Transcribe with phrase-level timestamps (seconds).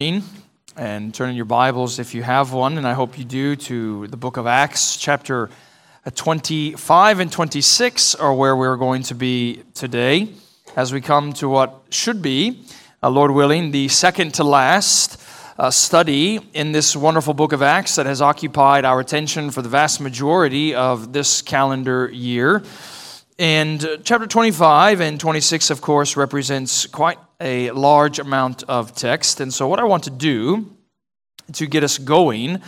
[0.00, 4.06] and turn in your Bibles if you have one, and I hope you do, to
[4.06, 5.50] the book of Acts, chapter
[6.14, 10.30] 25 and 26 are where we're going to be today
[10.74, 12.62] as we come to what should be,
[13.02, 15.22] uh, Lord willing, the second to last
[15.58, 19.68] uh, study in this wonderful book of Acts that has occupied our attention for the
[19.68, 22.62] vast majority of this calendar year.
[23.38, 29.40] And uh, chapter 25 and 26, of course, represents quite a large amount of text.
[29.40, 30.70] And so, what I want to do
[31.52, 32.60] to get us going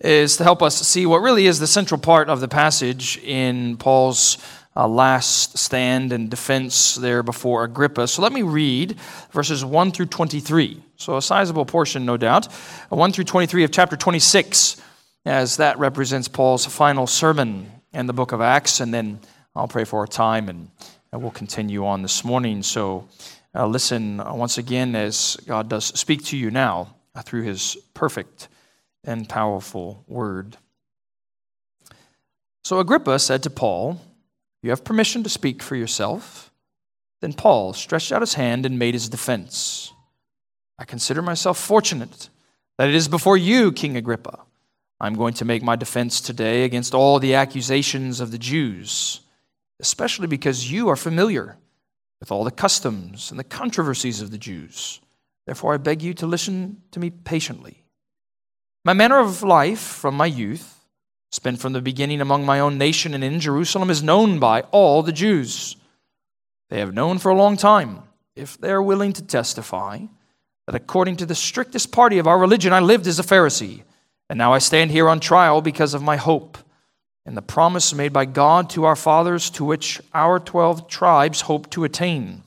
[0.00, 3.76] is to help us see what really is the central part of the passage in
[3.76, 4.38] Paul's
[4.74, 8.06] uh, last stand and defense there before Agrippa.
[8.08, 8.96] So, let me read
[9.32, 10.82] verses 1 through 23.
[10.96, 12.46] So, a sizable portion, no doubt.
[12.88, 14.80] 1 through 23 of chapter 26,
[15.26, 18.80] as that represents Paul's final sermon in the book of Acts.
[18.80, 19.18] And then
[19.54, 20.70] I'll pray for our time and
[21.12, 22.62] we'll continue on this morning.
[22.62, 23.08] So,
[23.54, 27.76] uh, listen uh, once again as God does speak to you now uh, through his
[27.94, 28.48] perfect
[29.04, 30.56] and powerful word.
[32.64, 34.00] So Agrippa said to Paul,
[34.62, 36.50] You have permission to speak for yourself.
[37.20, 39.92] Then Paul stretched out his hand and made his defense.
[40.78, 42.28] I consider myself fortunate
[42.78, 44.40] that it is before you, King Agrippa.
[45.00, 49.20] I'm going to make my defense today against all the accusations of the Jews,
[49.80, 51.58] especially because you are familiar
[52.22, 55.00] with all the customs and the controversies of the Jews.
[55.44, 57.82] Therefore, I beg you to listen to me patiently.
[58.84, 60.84] My manner of life from my youth,
[61.32, 65.02] spent from the beginning among my own nation and in Jerusalem, is known by all
[65.02, 65.74] the Jews.
[66.70, 68.04] They have known for a long time,
[68.36, 70.02] if they are willing to testify,
[70.68, 73.82] that according to the strictest party of our religion, I lived as a Pharisee,
[74.30, 76.56] and now I stand here on trial because of my hope
[77.24, 81.70] and the promise made by God to our fathers, to which our 12 tribes hope
[81.70, 82.42] to attain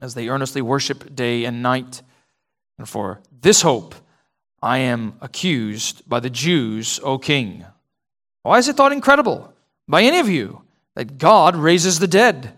[0.00, 2.02] as they earnestly worship day and night.
[2.78, 3.94] And for this hope,
[4.62, 7.64] I am accused by the Jews, O king.
[8.42, 9.52] Why is it thought incredible
[9.88, 10.62] by any of you
[10.94, 12.56] that God raises the dead?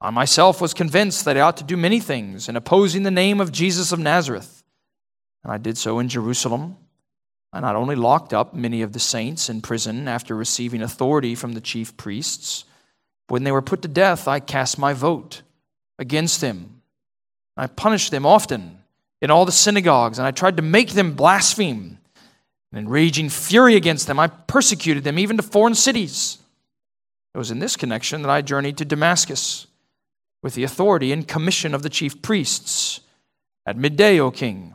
[0.00, 3.40] I myself was convinced that I ought to do many things in opposing the name
[3.40, 4.64] of Jesus of Nazareth.
[5.44, 6.76] And I did so in Jerusalem
[7.52, 11.52] I not only locked up many of the saints in prison after receiving authority from
[11.52, 12.64] the chief priests,
[13.28, 15.42] but when they were put to death, I cast my vote
[15.98, 16.80] against them.
[17.56, 18.78] I punished them often
[19.20, 21.98] in all the synagogues, and I tried to make them blaspheme.
[22.72, 26.38] And in raging fury against them, I persecuted them even to foreign cities.
[27.34, 29.66] It was in this connection that I journeyed to Damascus
[30.42, 33.00] with the authority and commission of the chief priests.
[33.64, 34.74] At midday, O king,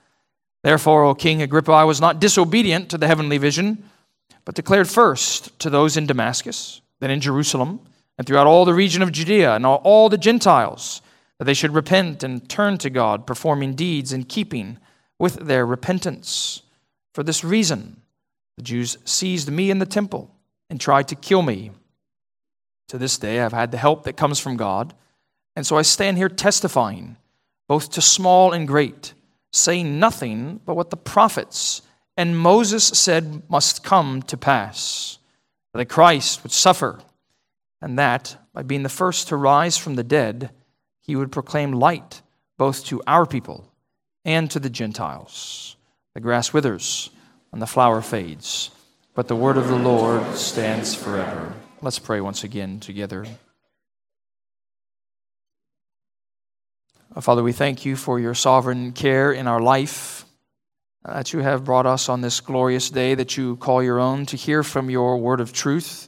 [0.63, 3.89] Therefore, O King Agrippa, I was not disobedient to the heavenly vision,
[4.45, 7.79] but declared first to those in Damascus, then in Jerusalem,
[8.17, 11.01] and throughout all the region of Judea and all the Gentiles,
[11.39, 14.77] that they should repent and turn to God, performing deeds in keeping
[15.17, 16.61] with their repentance.
[17.15, 18.01] For this reason,
[18.57, 20.29] the Jews seized me in the temple
[20.69, 21.71] and tried to kill me.
[22.89, 24.93] To this day, I've had the help that comes from God,
[25.55, 27.17] and so I stand here testifying,
[27.67, 29.13] both to small and great
[29.51, 31.81] say nothing but what the prophets
[32.17, 35.17] and Moses said must come to pass
[35.73, 36.99] that Christ would suffer,
[37.81, 40.51] and that, by being the first to rise from the dead,
[40.99, 42.21] he would proclaim light
[42.57, 43.71] both to our people
[44.25, 45.77] and to the Gentiles.
[46.13, 47.09] The grass withers
[47.51, 48.69] and the flower fades,
[49.15, 51.53] but the word of the Lord stands forever.
[51.81, 53.25] Let's pray once again together.
[57.19, 60.25] Father, we thank you for your sovereign care in our life,
[61.03, 64.25] uh, that you have brought us on this glorious day that you call your own
[64.27, 66.07] to hear from your word of truth.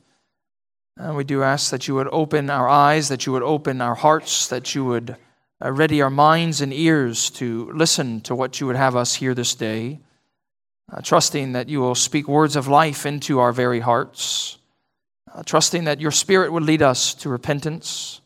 [0.95, 3.95] And we do ask that you would open our eyes, that you would open our
[3.95, 5.17] hearts, that you would
[5.63, 9.33] uh, ready our minds and ears to listen to what you would have us hear
[9.33, 9.99] this day.
[10.91, 14.57] uh, trusting that you will speak words of life into our very hearts,
[15.33, 18.21] uh, trusting that your Spirit would lead us to repentance,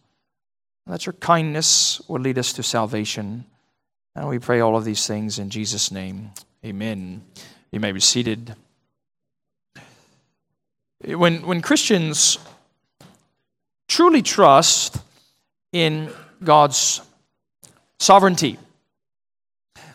[0.88, 3.46] that your kindness would lead us to salvation.
[4.16, 6.32] And we pray all of these things in Jesus' name.
[6.66, 7.24] Amen.
[7.72, 8.56] You may be seated.
[11.06, 12.40] When, when Christians
[13.88, 14.98] truly trust
[15.72, 16.10] in
[16.44, 17.02] God's
[18.00, 18.58] sovereignty,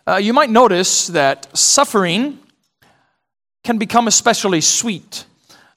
[0.06, 2.38] uh, you might notice that suffering
[3.64, 5.24] can become especially sweet.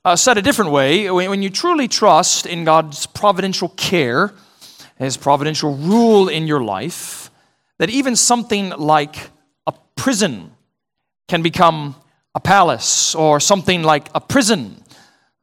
[0.04, 4.34] Uh, said a different way, when, when you truly trust in God's providential care,
[4.98, 7.30] His providential rule in your life,
[7.80, 9.30] that even something like
[9.68, 10.52] a prison
[11.28, 11.96] can become
[12.34, 14.84] a palace, or something like a prison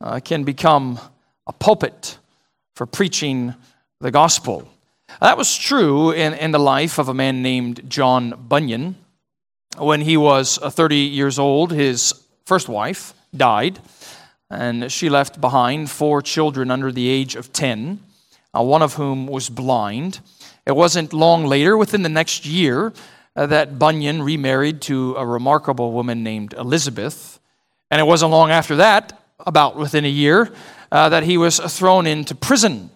[0.00, 0.98] uh, can become
[1.46, 2.18] a pulpit
[2.74, 3.54] for preaching
[4.00, 4.68] the gospel.
[5.20, 8.96] That was true in, in the life of a man named John Bunyan.
[9.78, 12.14] When he was uh, 30 years old, his
[12.44, 13.78] first wife died,
[14.50, 18.00] and she left behind four children under the age of 10,
[18.56, 20.20] uh, one of whom was blind.
[20.66, 22.92] It wasn't long later, within the next year,
[23.34, 27.40] uh, that Bunyan remarried to a remarkable woman named Elizabeth.
[27.90, 30.52] And it wasn't long after that, about within a year,
[30.90, 32.90] uh, that he was thrown into prison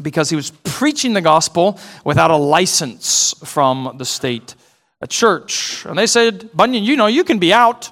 [0.00, 4.54] because he was preaching the gospel without a license from the state
[5.00, 5.84] a church.
[5.86, 7.90] And they said, Bunyan, you know, you can be out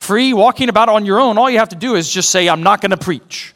[0.00, 1.38] free, walking about on your own.
[1.38, 3.54] All you have to do is just say, I'm not going to preach.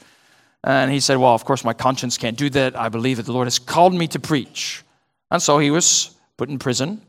[0.64, 2.78] And he said, Well, of course, my conscience can't do that.
[2.78, 4.82] I believe that the Lord has called me to preach.
[5.30, 7.02] And so he was put in prison.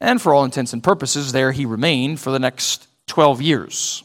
[0.00, 4.02] And for all intents and purposes, there he remained for the next 12 years.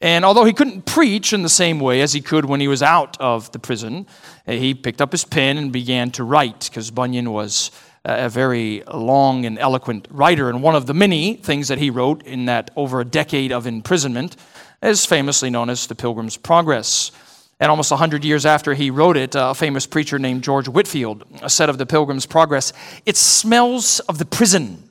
[0.00, 2.82] And although he couldn't preach in the same way as he could when he was
[2.82, 4.06] out of the prison,
[4.46, 7.70] eh, he picked up his pen and began to write because Bunyan was
[8.04, 10.48] a very long and eloquent writer.
[10.48, 13.66] And one of the many things that he wrote in that over a decade of
[13.66, 14.36] imprisonment
[14.82, 17.12] is famously known as The Pilgrim's Progress.
[17.60, 21.68] And almost 100 years after he wrote it, a famous preacher named George Whitefield said
[21.68, 22.72] of The Pilgrim's Progress,
[23.04, 24.90] it smells of the prison.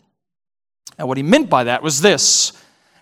[1.00, 2.54] And what he meant by that was this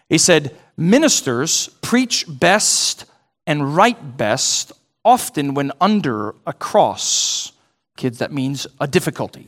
[0.09, 3.05] he said, Ministers preach best
[3.45, 4.71] and write best
[5.03, 7.51] often when under a cross.
[7.95, 9.47] Kids, that means a difficulty,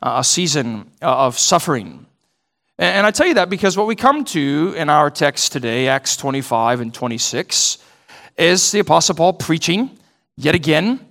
[0.00, 2.06] a season uh, of suffering.
[2.78, 6.16] And I tell you that because what we come to in our text today, Acts
[6.16, 7.78] 25 and 26,
[8.38, 9.90] is the Apostle Paul preaching
[10.36, 11.04] yet again.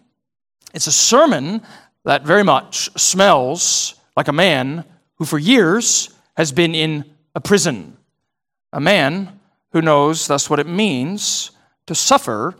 [0.74, 1.62] It's a sermon
[2.06, 4.85] that very much smells like a man
[5.15, 7.03] who for years has been in
[7.35, 7.97] a prison.
[8.71, 9.39] A man
[9.71, 11.51] who knows that's what it means
[11.85, 12.56] to suffer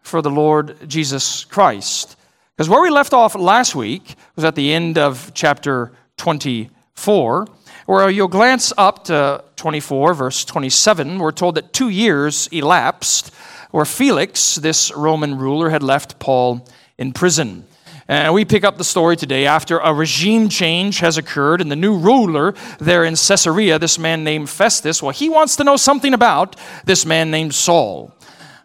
[0.00, 2.16] for the Lord Jesus Christ.
[2.56, 7.46] Because where we left off last week was at the end of chapter 24,
[7.86, 11.18] where you'll glance up to 24, verse 27.
[11.18, 13.34] We're told that two years elapsed
[13.70, 16.66] where Felix, this Roman ruler, had left Paul
[16.98, 17.66] in prison.
[18.08, 21.76] And we pick up the story today after a regime change has occurred, and the
[21.76, 26.12] new ruler there in Caesarea, this man named Festus, well, he wants to know something
[26.12, 28.14] about this man named Saul.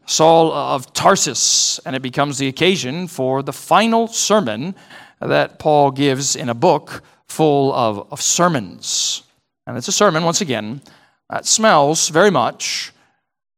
[0.06, 4.76] Saul of Tarsus, and it becomes the occasion for the final sermon
[5.20, 9.24] that Paul gives in a book full of, of sermons.
[9.66, 10.82] And it's a sermon, once again,
[11.30, 12.94] that smells very much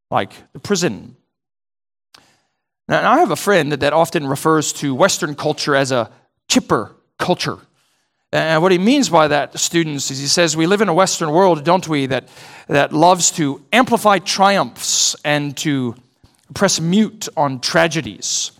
[0.09, 1.15] like the prison
[2.89, 6.09] now, I have a friend that often refers to Western culture as a
[6.47, 7.59] chipper culture.
[8.31, 11.29] And what he means by that, students, is he says, We live in a Western
[11.29, 12.29] world, don't we, that,
[12.67, 15.95] that loves to amplify triumphs and to
[16.55, 18.53] press mute on tragedies.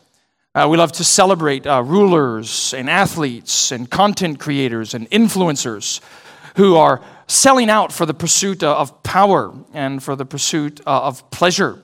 [0.60, 6.02] Uh, we love to celebrate uh, rulers and athletes and content creators and influencers
[6.58, 11.32] who are selling out for the pursuit of power and for the pursuit uh, of
[11.32, 11.82] pleasure.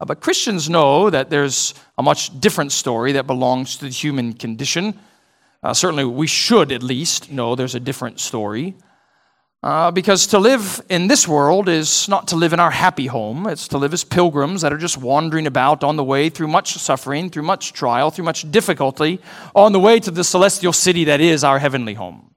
[0.00, 4.32] Uh, but Christians know that there's a much different story that belongs to the human
[4.32, 4.98] condition.
[5.62, 8.74] Uh, certainly, we should at least know there's a different story.
[9.62, 13.46] Uh, because to live in this world is not to live in our happy home.
[13.46, 16.72] It's to live as pilgrims that are just wandering about on the way through much
[16.74, 19.20] suffering, through much trial, through much difficulty,
[19.54, 22.34] on the way to the celestial city that is our heavenly home.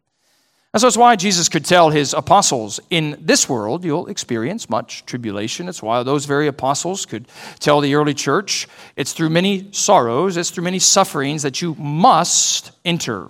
[0.72, 5.04] And so it's why Jesus could tell his apostles, in this world you'll experience much
[5.08, 5.68] tribulation.
[5.68, 7.28] It's why those very apostles could
[7.60, 12.72] tell the early church, it's through many sorrows, it's through many sufferings that you must
[12.84, 13.30] enter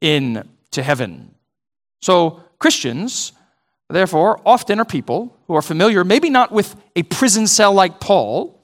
[0.00, 1.34] into heaven.
[2.00, 3.32] So Christians,
[3.88, 8.60] therefore, often are people who are familiar, maybe not with a prison cell like Paul,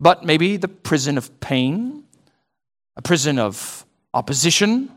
[0.00, 2.04] but maybe the prison of pain,
[2.96, 4.90] a prison of opposition,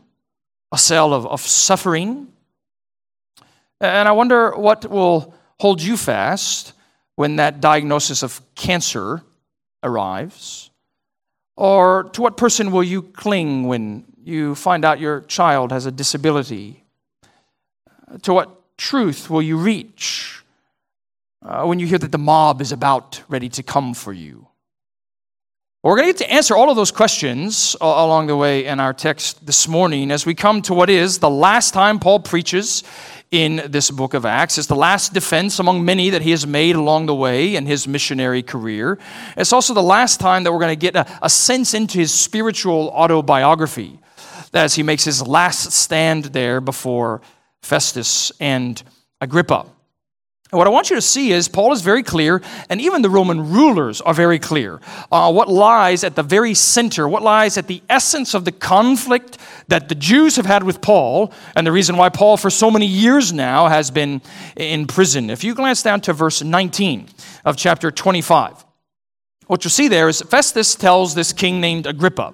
[0.72, 2.28] a cell of, of suffering
[3.80, 6.72] and I wonder what will hold you fast
[7.14, 9.22] when that diagnosis of cancer
[9.82, 10.70] arrives?
[11.56, 15.92] Or to what person will you cling when you find out your child has a
[15.92, 16.84] disability?
[18.22, 20.42] To what truth will you reach
[21.44, 24.48] uh, when you hear that the mob is about ready to come for you?
[25.82, 28.92] We're going to get to answer all of those questions along the way in our
[28.92, 32.82] text this morning as we come to what is the last time Paul preaches
[33.30, 34.58] in this book of Acts.
[34.58, 37.86] It's the last defense among many that he has made along the way in his
[37.86, 38.98] missionary career.
[39.36, 42.12] It's also the last time that we're going to get a, a sense into his
[42.12, 44.00] spiritual autobiography
[44.52, 47.20] as he makes his last stand there before
[47.62, 48.82] Festus and
[49.20, 49.66] Agrippa.
[50.50, 53.10] And What I want you to see is Paul is very clear, and even the
[53.10, 54.80] Roman rulers are very clear.
[55.12, 59.36] Uh, what lies at the very center, what lies at the essence of the conflict
[59.68, 62.86] that the Jews have had with Paul, and the reason why Paul, for so many
[62.86, 64.22] years now, has been
[64.56, 65.28] in prison.
[65.28, 67.08] If you glance down to verse 19
[67.44, 68.64] of chapter 25,
[69.48, 72.32] what you'll see there is Festus tells this king named Agrippa.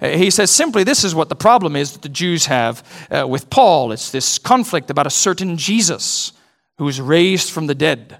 [0.00, 3.26] Uh, he says simply, this is what the problem is that the Jews have uh,
[3.26, 3.92] with Paul.
[3.92, 6.32] It's this conflict about a certain Jesus
[6.78, 8.18] who was raised from the dead,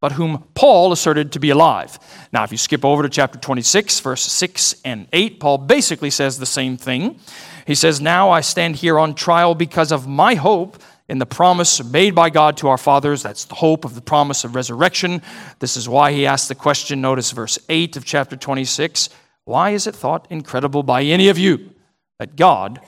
[0.00, 1.98] but whom Paul asserted to be alive.
[2.32, 6.38] Now, if you skip over to chapter 26, verse 6 and 8, Paul basically says
[6.38, 7.18] the same thing.
[7.66, 11.82] He says, Now I stand here on trial because of my hope in the promise
[11.84, 13.22] made by God to our fathers.
[13.22, 15.22] That's the hope of the promise of resurrection.
[15.58, 17.00] This is why he asked the question.
[17.00, 19.08] Notice verse 8 of chapter 26
[19.44, 21.74] Why is it thought incredible by any of you
[22.18, 22.80] that God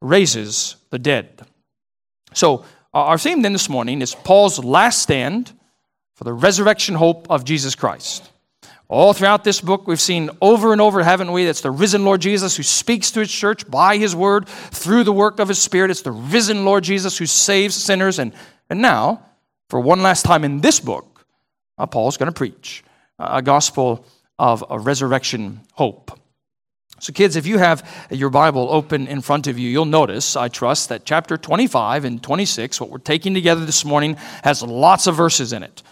[0.00, 1.42] raises the dead?
[2.34, 2.64] So,
[2.94, 5.52] our theme then this morning is Paul's last stand
[6.14, 8.30] for the resurrection hope of Jesus Christ.
[8.88, 11.44] All throughout this book, we've seen over and over, haven't we?
[11.44, 15.12] That's the risen Lord Jesus who speaks to his church by his word through the
[15.12, 15.90] work of his Spirit.
[15.90, 18.18] It's the risen Lord Jesus who saves sinners.
[18.18, 18.32] And,
[18.70, 19.22] and now,
[19.68, 21.26] for one last time in this book,
[21.76, 22.82] uh, Paul's going to preach
[23.18, 24.06] a gospel
[24.38, 26.18] of a resurrection hope.
[27.00, 30.48] So, kids, if you have your Bible open in front of you, you'll notice, I
[30.48, 35.14] trust, that chapter 25 and 26, what we're taking together this morning, has lots of
[35.14, 35.82] verses in it.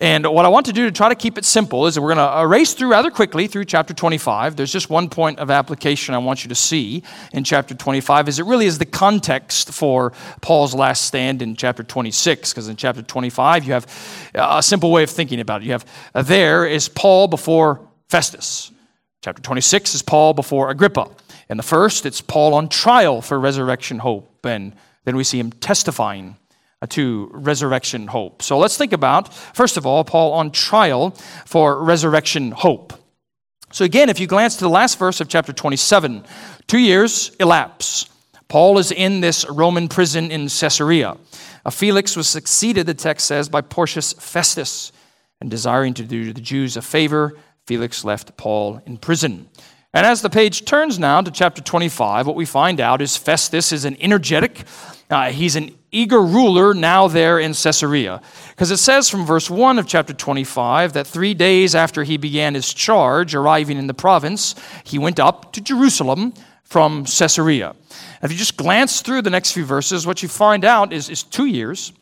[0.00, 2.14] And what I want to do to try to keep it simple is that we're
[2.14, 4.56] going to race through rather quickly through chapter 25.
[4.56, 8.40] There's just one point of application I want you to see in chapter 25 is
[8.40, 13.02] it really is the context for Paul's last stand in chapter 26 because in chapter
[13.02, 15.66] 25 you have a simple way of thinking about it.
[15.66, 18.70] You have uh, there is Paul before Festus.
[19.24, 21.08] Chapter 26 is Paul before Agrippa.
[21.48, 24.74] In the first, it's Paul on trial for resurrection hope, and
[25.06, 26.36] then we see him testifying
[26.82, 28.42] uh, to resurrection hope.
[28.42, 31.12] So let's think about, first of all, Paul on trial
[31.46, 32.92] for resurrection hope.
[33.72, 36.22] So again, if you glance to the last verse of chapter 27,
[36.66, 38.10] two years elapse.
[38.46, 41.16] Paul is in this Roman prison in Caesarea.
[41.64, 44.92] Uh, Felix was succeeded, the text says, by Porcius Festus,
[45.40, 49.48] and desiring to do the Jews a favor, Felix left Paul in prison.
[49.94, 53.72] And as the page turns now to chapter 25, what we find out is Festus
[53.72, 54.64] is an energetic,
[55.10, 58.22] uh, he's an eager ruler now there in Caesarea.
[58.50, 62.54] Because it says from verse 1 of chapter 25 that three days after he began
[62.54, 64.54] his charge, arriving in the province,
[64.84, 66.32] he went up to Jerusalem
[66.64, 67.76] from Caesarea.
[68.22, 71.22] If you just glance through the next few verses, what you find out is, is
[71.22, 71.92] two years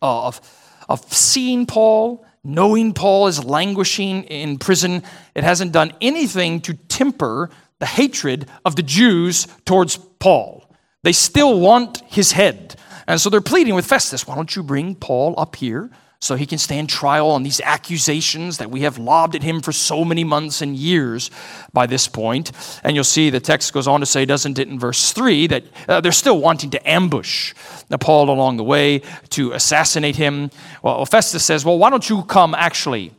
[0.00, 0.40] of,
[0.88, 5.02] of seeing Paul knowing Paul is languishing in prison,
[5.34, 10.70] it hasn't done anything to temper the hatred of the Jews towards Paul.
[11.02, 12.76] They still want his head.
[13.06, 15.90] And so they're pleading with Festus, why don't you bring Paul up here
[16.24, 19.72] so he can stand trial on these accusations that we have lobbed at him for
[19.72, 21.30] so many months and years
[21.74, 22.50] by this point.
[22.82, 25.64] And you'll see the text goes on to say, doesn't it, in verse 3, that
[25.86, 27.52] uh, they're still wanting to ambush
[28.00, 30.50] Paul along the way to assassinate him.
[30.82, 33.12] Well, Festus says, well, why don't you come actually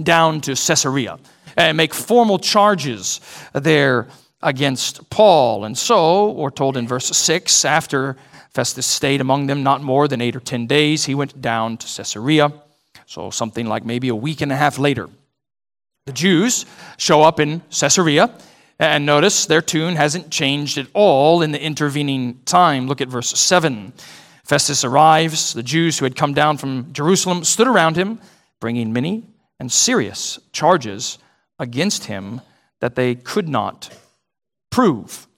[0.00, 1.18] down to Caesarea
[1.56, 3.20] and make formal charges
[3.54, 4.06] there
[4.40, 5.64] against Paul?
[5.64, 8.16] And so, we're told in verse 6, after
[8.50, 11.04] Festus stayed among them not more than eight or ten days.
[11.04, 12.52] He went down to Caesarea,
[13.06, 15.08] so something like maybe a week and a half later.
[16.06, 16.66] The Jews
[16.96, 18.34] show up in Caesarea,
[18.78, 22.88] and notice their tune hasn't changed at all in the intervening time.
[22.88, 23.92] Look at verse 7.
[24.44, 25.52] Festus arrives.
[25.52, 28.18] The Jews who had come down from Jerusalem stood around him,
[28.58, 29.24] bringing many
[29.60, 31.18] and serious charges
[31.60, 32.40] against him
[32.80, 33.96] that they could not
[34.70, 35.28] prove.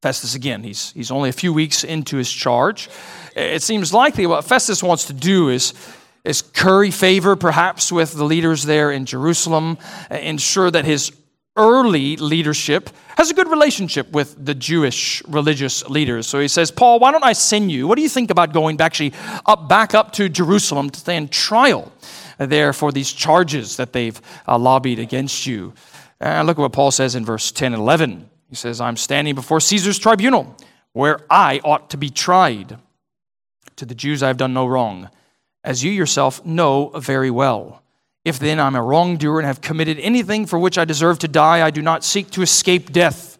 [0.00, 2.88] Festus again, he's, he's only a few weeks into his charge.
[3.34, 5.74] It seems likely what Festus wants to do is,
[6.24, 9.76] is curry favor perhaps with the leaders there in Jerusalem,
[10.10, 11.10] ensure that his
[11.56, 16.28] early leadership has a good relationship with the Jewish religious leaders.
[16.28, 17.88] So he says, Paul, why don't I send you?
[17.88, 19.12] What do you think about going back, actually
[19.44, 21.92] up, back up to Jerusalem to stand trial
[22.38, 25.74] there for these charges that they've uh, lobbied against you?
[26.20, 28.30] And look at what Paul says in verse 10 and 11.
[28.48, 30.56] He says, I'm standing before Caesar's tribunal
[30.92, 32.78] where I ought to be tried.
[33.76, 35.08] To the Jews I have done no wrong,
[35.62, 37.82] as you yourself know very well.
[38.24, 41.64] If then I'm a wrongdoer and have committed anything for which I deserve to die,
[41.64, 43.38] I do not seek to escape death.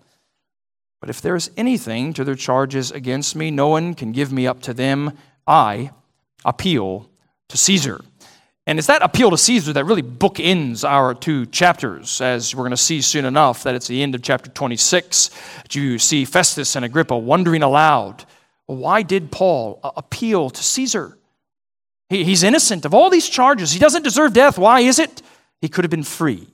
[1.01, 4.47] But if there is anything to their charges against me, no one can give me
[4.47, 5.19] up to them.
[5.47, 5.91] I
[6.45, 7.11] appeal
[7.49, 8.01] to Caesar.
[8.69, 12.71] And it's that appeal to Caesar that really bookends our two chapters, as we're going
[12.73, 15.31] to see soon enough that it's the end of chapter 26.
[15.73, 18.27] You see Festus and Agrippa wondering aloud,
[18.67, 21.17] why did Paul appeal to Caesar?
[22.11, 23.73] he's innocent of all these charges.
[23.73, 24.59] He doesn't deserve death.
[24.59, 25.23] Why is it?
[25.63, 26.47] He could have been free.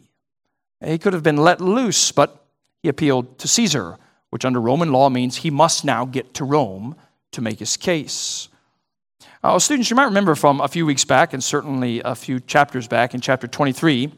[0.85, 2.45] He could have been let loose, but
[2.85, 3.99] he appealed to Caesar,
[4.31, 6.95] which under Roman law means he must now get to Rome
[7.33, 8.49] to make his case.
[9.45, 12.89] Uh, students, you might remember from a few weeks back, and certainly a few chapters
[12.89, 14.11] back in chapter 23,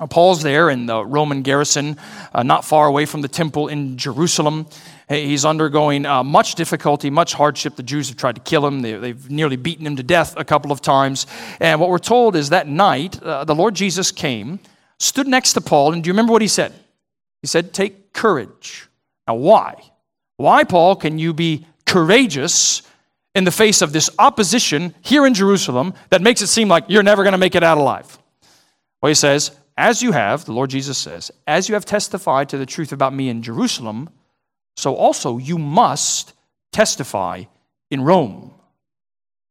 [0.00, 1.96] uh, Paul's there in the Roman garrison,
[2.34, 4.66] uh, not far away from the temple in Jerusalem.
[5.08, 7.76] He's undergoing uh, much difficulty, much hardship.
[7.76, 8.82] The Jews have tried to kill him.
[8.82, 11.28] They, have nearly beaten him to death a couple of times.
[11.60, 14.58] And what we're told is that night, uh, the Lord Jesus came,
[14.98, 16.74] stood next to Paul, and do you remember what he said?
[17.42, 18.88] He said, Take courage.
[19.28, 19.80] Now, why?
[20.36, 22.82] Why, Paul, can you be courageous
[23.34, 27.02] in the face of this opposition here in Jerusalem that makes it seem like you're
[27.02, 28.18] never going to make it out alive.
[29.00, 32.58] Well, he says, As you have, the Lord Jesus says, as you have testified to
[32.58, 34.10] the truth about me in Jerusalem,
[34.76, 36.32] so also you must
[36.72, 37.44] testify
[37.90, 38.52] in Rome.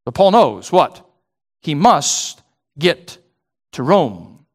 [0.04, 1.06] But Paul knows what?
[1.60, 2.42] He must
[2.78, 3.18] get
[3.72, 4.46] to Rome.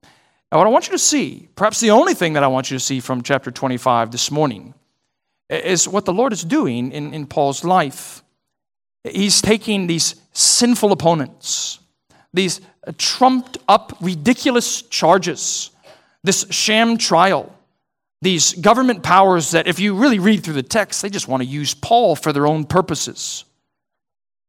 [0.51, 2.77] Now, what I want you to see, perhaps the only thing that I want you
[2.77, 4.73] to see from chapter 25 this morning,
[5.49, 8.22] is what the Lord is doing in, in Paul's life.
[9.03, 11.79] He's taking these sinful opponents,
[12.33, 15.71] these uh, trumped up, ridiculous charges,
[16.23, 17.53] this sham trial,
[18.21, 21.47] these government powers that, if you really read through the text, they just want to
[21.47, 23.43] use Paul for their own purposes.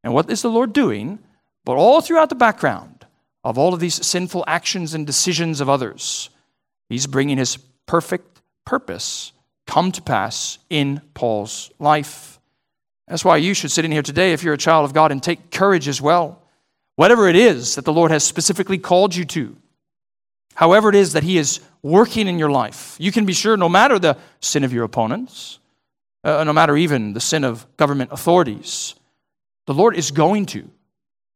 [0.03, 1.19] And what is the Lord doing?
[1.65, 3.05] But all throughout the background
[3.43, 6.29] of all of these sinful actions and decisions of others,
[6.87, 9.33] He's bringing His perfect purpose
[9.67, 12.34] come to pass in Paul's life.
[13.07, 15.21] That's why you should sit in here today if you're a child of God and
[15.21, 16.41] take courage as well.
[16.95, 19.55] Whatever it is that the Lord has specifically called you to,
[20.55, 23.69] however it is that He is working in your life, you can be sure no
[23.69, 25.59] matter the sin of your opponents,
[26.23, 28.95] uh, no matter even the sin of government authorities,
[29.67, 30.69] the Lord is going to.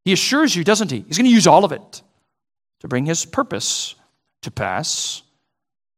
[0.06, 1.02] He assures you, doesn't He?
[1.02, 2.02] He's going to use all of it
[2.80, 3.96] to bring His purpose
[4.42, 5.22] to pass.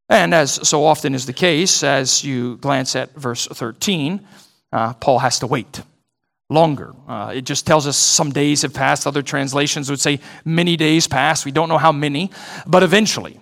[0.10, 4.28] And as so often is the case, as you glance at verse 13,
[4.72, 5.82] uh, Paul has to wait
[6.50, 6.94] longer.
[7.08, 9.08] Uh, it just tells us some days have passed.
[9.08, 11.46] Other translations would say many days passed.
[11.46, 12.30] We don't know how many,
[12.68, 13.40] but eventually,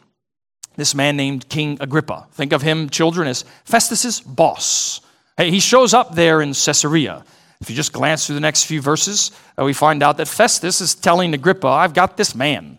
[0.76, 5.02] this man named King Agrippa, think of him, children, as Festus's boss.
[5.38, 7.26] Hey, he shows up there in Caesarea.
[7.62, 10.80] If you just glance through the next few verses, uh, we find out that Festus
[10.80, 12.79] is telling Agrippa, I've got this man.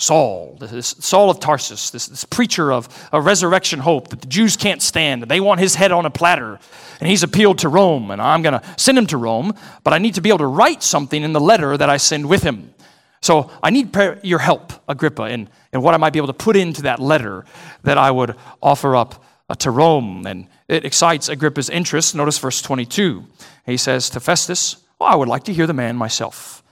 [0.00, 4.56] Saul, this Saul of Tarsus, this, this preacher of a resurrection hope that the Jews
[4.56, 5.24] can't stand.
[5.24, 6.58] They want his head on a platter.
[7.00, 9.52] And he's appealed to Rome, and I'm going to send him to Rome,
[9.84, 12.28] but I need to be able to write something in the letter that I send
[12.28, 12.72] with him.
[13.20, 16.56] So I need your help, Agrippa, in, in what I might be able to put
[16.56, 17.44] into that letter
[17.82, 20.26] that I would offer up uh, to Rome.
[20.26, 22.14] And it excites Agrippa's interest.
[22.14, 23.26] Notice verse 22.
[23.66, 26.62] He says to Festus, I would like to hear the man myself.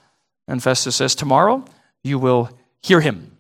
[0.47, 1.67] And Festus says, Tomorrow
[2.03, 3.39] you will hear him.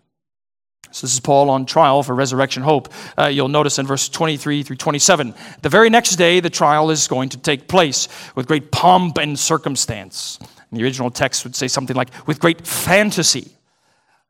[0.90, 2.92] So this is Paul on trial for resurrection hope.
[3.16, 5.34] Uh, you'll notice in verse 23 through 27.
[5.62, 9.38] The very next day, the trial is going to take place with great pomp and
[9.38, 10.38] circumstance.
[10.40, 13.52] And the original text would say something like, with great fantasy.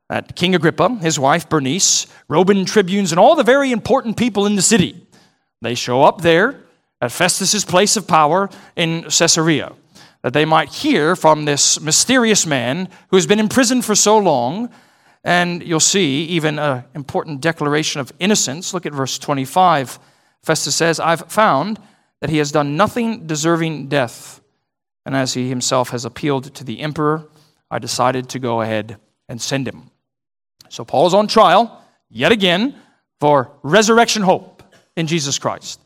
[0.09, 4.57] That King Agrippa, his wife Bernice, Roman tribunes, and all the very important people in
[4.57, 5.07] the city,
[5.63, 6.65] they show up there
[7.01, 9.73] at Festus's place of power in Caesarea,
[10.23, 14.71] that they might hear from this mysterious man who has been imprisoned for so long
[15.25, 18.73] and you'll see even an important declaration of innocence.
[18.73, 19.99] Look at verse 25.
[20.43, 21.81] Festus says, I've found
[22.21, 24.41] that he has done nothing deserving death.
[25.05, 27.29] And as he himself has appealed to the emperor,
[27.71, 29.91] I decided to go ahead and send him.
[30.69, 32.75] So Paul is on trial yet again
[33.21, 34.63] for resurrection hope
[34.97, 35.81] in Jesus Christ.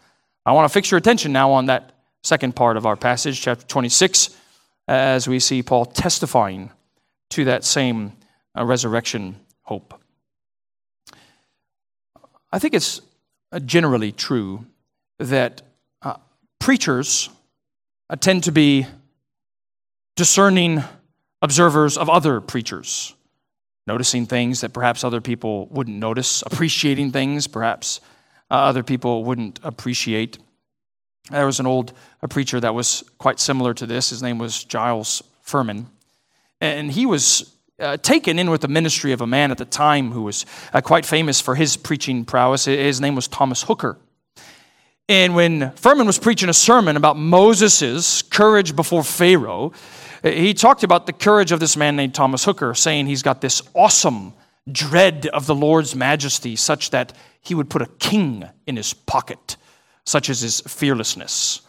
[0.44, 1.92] I want to fix your attention now on that
[2.22, 4.36] second part of our passage, chapter 26,
[4.88, 6.70] as we see Paul testifying
[7.30, 8.12] to that same
[8.54, 10.00] a resurrection hope.
[12.52, 13.00] I think it's
[13.50, 14.66] uh, generally true
[15.18, 15.62] that
[16.02, 16.16] uh,
[16.58, 17.30] preachers
[18.10, 18.86] uh, tend to be
[20.16, 20.82] discerning
[21.40, 23.14] observers of other preachers,
[23.86, 28.00] noticing things that perhaps other people wouldn't notice, appreciating things perhaps
[28.50, 30.38] uh, other people wouldn't appreciate.
[31.30, 34.10] There was an old a preacher that was quite similar to this.
[34.10, 35.86] His name was Giles Firmin.
[36.60, 37.51] And he was
[37.82, 40.80] uh, taken in with the ministry of a man at the time who was uh,
[40.80, 42.64] quite famous for his preaching prowess.
[42.64, 43.98] His name was Thomas Hooker.
[45.08, 49.72] And when Firmin was preaching a sermon about Moses' courage before Pharaoh,
[50.22, 53.60] he talked about the courage of this man named Thomas Hooker, saying he's got this
[53.74, 54.32] awesome
[54.70, 59.56] dread of the Lord's majesty, such that he would put a king in his pocket,
[60.06, 61.62] such as his fearlessness.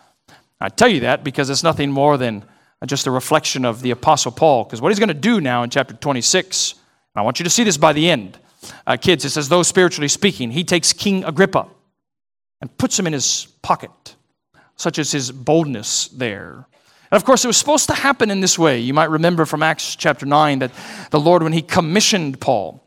[0.62, 2.46] I tell you that because it's nothing more than
[2.86, 5.70] just a reflection of the Apostle Paul, because what he's going to do now in
[5.70, 6.80] chapter 26, and
[7.16, 8.38] I want you to see this by the end.
[8.88, 11.68] Uh, kids, it says, though spiritually speaking, he takes King Agrippa
[12.62, 14.16] and puts him in his pocket,
[14.76, 16.68] such as his boldness there.
[17.12, 18.80] And of course, it was supposed to happen in this way.
[18.80, 20.72] You might remember from Acts chapter 9 that
[21.12, 22.84] the Lord, when he commissioned Paul,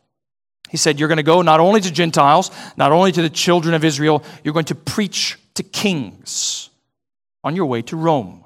[0.68, 3.74] he said, You're going to go not only to Gentiles, not only to the children
[3.74, 6.70] of Israel, you're going to preach to kings
[7.44, 8.42] on your way to Rome.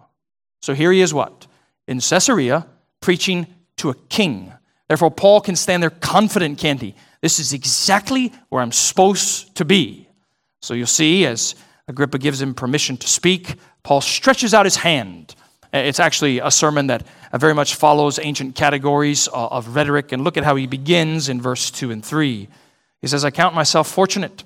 [0.60, 1.46] So here he is, what?
[1.86, 2.66] In Caesarea,
[3.00, 3.46] preaching
[3.76, 4.52] to a king.
[4.88, 6.94] Therefore, Paul can stand there confident, can't he?
[7.22, 10.08] This is exactly where I'm supposed to be.
[10.62, 11.54] So you'll see, as
[11.88, 15.34] Agrippa gives him permission to speak, Paul stretches out his hand.
[15.72, 20.12] Uh, it's actually a sermon that uh, very much follows ancient categories uh, of rhetoric.
[20.12, 22.48] And look at how he begins in verse 2 and 3.
[23.00, 24.44] He says, I count myself fortunate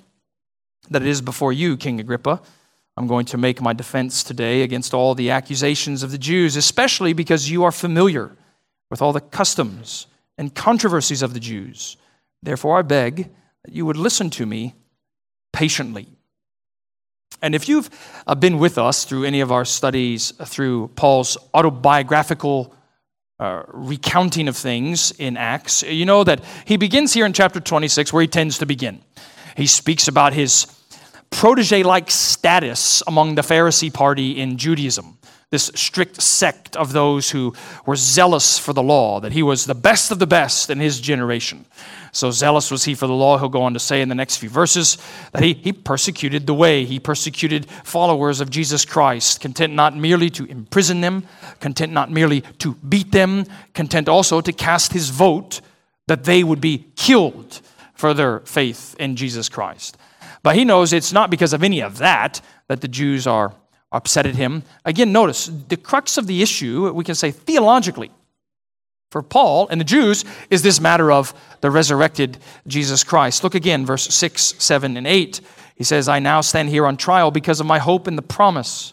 [0.90, 2.40] that it is before you, King Agrippa.
[2.96, 7.12] I'm going to make my defense today against all the accusations of the Jews, especially
[7.12, 8.36] because you are familiar
[8.90, 10.06] with all the customs
[10.38, 11.96] and controversies of the Jews.
[12.42, 13.30] Therefore, I beg
[13.64, 14.74] that you would listen to me
[15.52, 16.06] patiently.
[17.42, 17.90] And if you've
[18.26, 22.74] uh, been with us through any of our studies through Paul's autobiographical
[23.40, 28.12] uh, recounting of things in Acts, you know that he begins here in chapter 26
[28.12, 29.02] where he tends to begin.
[29.56, 30.66] He speaks about his
[31.34, 35.18] protege like status among the Pharisee party in Judaism,
[35.50, 37.52] this strict sect of those who
[37.86, 41.00] were zealous for the law, that he was the best of the best in his
[41.00, 41.66] generation.
[42.12, 44.36] So zealous was he for the law, he'll go on to say in the next
[44.36, 44.96] few verses
[45.32, 46.84] that he, he persecuted the way.
[46.84, 51.26] He persecuted followers of Jesus Christ, content not merely to imprison them,
[51.58, 53.44] content not merely to beat them,
[53.74, 55.60] content also to cast his vote
[56.06, 57.60] that they would be killed
[57.94, 59.96] for their faith in Jesus Christ.
[60.44, 63.54] But he knows it's not because of any of that that the Jews are
[63.90, 64.62] upset at him.
[64.84, 68.12] Again, notice the crux of the issue, we can say theologically,
[69.10, 73.42] for Paul and the Jews is this matter of the resurrected Jesus Christ.
[73.42, 75.40] Look again, verse 6, 7, and 8.
[75.76, 78.92] He says, I now stand here on trial because of my hope in the promise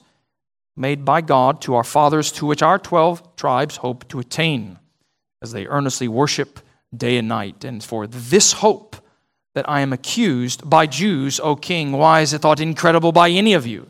[0.77, 4.79] made by God to our fathers, to which our 12 tribes hope to attain,
[5.41, 6.61] as they earnestly worship
[6.95, 7.65] day and night.
[7.65, 8.95] And for this hope
[9.53, 13.53] that I am accused by Jews, O king, why is it thought incredible by any
[13.53, 13.89] of you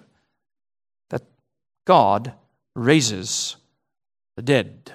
[1.10, 1.24] that
[1.86, 2.34] God
[2.76, 3.58] raises
[4.36, 4.93] the dead?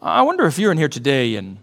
[0.00, 1.58] I wonder if you're in here today and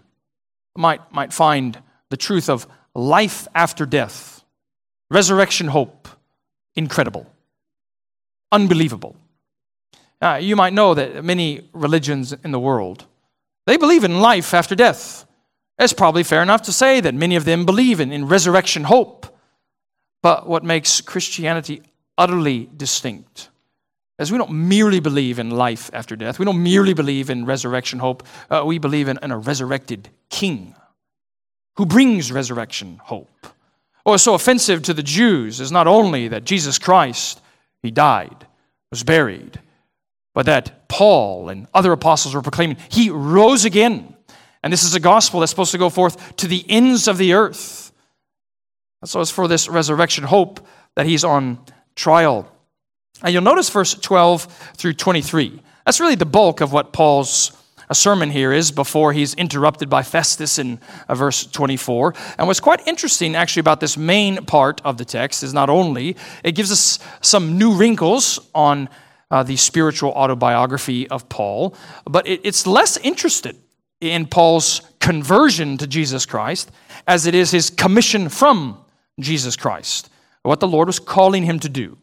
[0.76, 4.42] might, might find the truth of life after death,
[5.10, 6.08] resurrection hope,
[6.74, 7.26] incredible,
[8.52, 9.16] unbelievable.
[10.20, 13.04] Uh, you might know that many religions in the world,
[13.66, 15.26] they believe in life after death.
[15.78, 19.26] It's probably fair enough to say that many of them believe in, in resurrection hope.
[20.22, 21.82] But what makes Christianity
[22.16, 23.50] utterly distinct
[24.18, 27.98] as we don't merely believe in life after death, we don't merely believe in resurrection
[27.98, 30.74] hope, uh, we believe in, in, a resurrected king
[31.76, 33.46] who brings resurrection hope.
[34.04, 37.42] What's so offensive to the Jews is not only that Jesus Christ,
[37.82, 38.46] he died,
[38.90, 39.60] was buried,
[40.32, 44.15] but that Paul and other apostles were proclaiming he rose again.
[44.66, 47.34] And this is a gospel that's supposed to go forth to the ends of the
[47.34, 47.92] earth.
[49.00, 50.58] And so it's for this resurrection hope
[50.96, 51.60] that he's on
[51.94, 52.50] trial.
[53.22, 54.42] And you'll notice verse 12
[54.76, 55.62] through 23.
[55.84, 57.52] That's really the bulk of what Paul's
[57.88, 62.14] a sermon here is before he's interrupted by Festus in uh, verse 24.
[62.36, 66.16] And what's quite interesting actually about this main part of the text is not only
[66.42, 68.88] it gives us some new wrinkles on
[69.30, 73.56] uh, the spiritual autobiography of Paul, but it, it's less interested
[74.00, 76.70] in Paul's conversion to Jesus Christ
[77.06, 78.78] as it is his commission from
[79.20, 80.10] Jesus Christ,
[80.42, 81.96] what the Lord was calling him to do.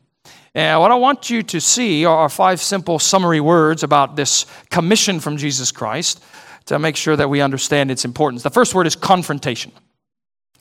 [0.55, 5.19] And what I want you to see are five simple summary words about this commission
[5.19, 6.23] from Jesus Christ
[6.65, 8.43] to make sure that we understand its importance.
[8.43, 9.71] The first word is confrontation.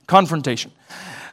[0.07, 0.73] Confrontation.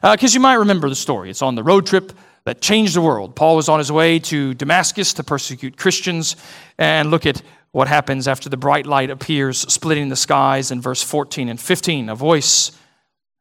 [0.02, 1.30] Because uh, you might remember the story.
[1.30, 2.12] It's on the road trip
[2.44, 3.34] that changed the world.
[3.34, 6.36] Paul was on his way to Damascus to persecute Christians.
[6.78, 11.02] And look at what happens after the bright light appears, splitting the skies in verse
[11.02, 12.08] 14 and 15.
[12.08, 12.72] A voice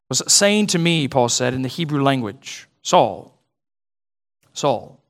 [0.10, 3.40] was saying to me, Paul said, in the Hebrew language, Saul,
[4.54, 5.02] Saul,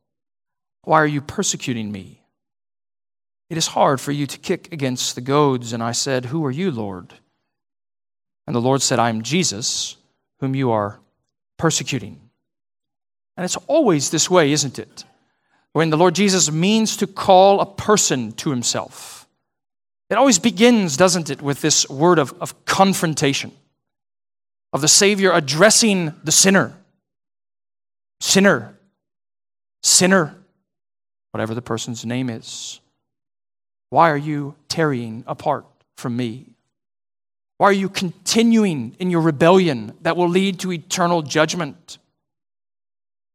[0.84, 2.20] why are you persecuting me?
[3.50, 5.74] It is hard for you to kick against the goads.
[5.74, 7.14] And I said, Who are you, Lord?
[8.46, 9.98] And the Lord said, I am Jesus,
[10.40, 11.00] whom you are
[11.58, 12.20] persecuting.
[13.38, 15.04] And it's always this way, isn't it?
[15.74, 19.28] When the Lord Jesus means to call a person to himself,
[20.10, 23.52] it always begins, doesn't it, with this word of, of confrontation,
[24.74, 26.74] of the Savior addressing the sinner.
[28.22, 28.78] Sinner,
[29.82, 30.36] sinner,
[31.32, 32.82] whatever the person's name is.
[33.92, 35.66] Why are you tarrying apart
[35.98, 36.48] from me?
[37.60, 41.98] Why are you continuing in your rebellion that will lead to eternal judgment?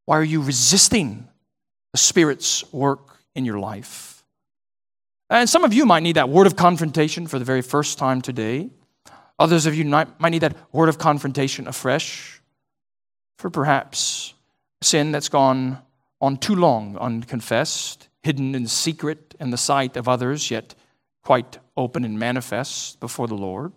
[0.07, 1.29] Why are you resisting
[1.95, 4.25] the Spirit's work in your life?
[5.31, 8.21] And some of you might need that word of confrontation for the very first time
[8.21, 8.71] today.
[9.39, 12.43] Others of you might need that word of confrontation afresh
[13.39, 14.35] for perhaps
[14.83, 15.79] sin that's gone
[16.21, 20.75] on too long unconfessed, hidden in secret in the sight of others, yet
[21.23, 23.73] quite open and manifest before the Lord.